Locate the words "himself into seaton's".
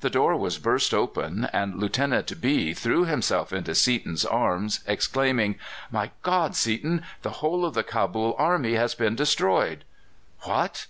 3.06-4.22